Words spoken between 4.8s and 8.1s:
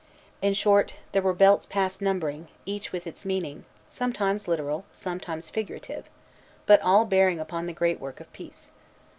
sometimes figurative, but all bearing upon the great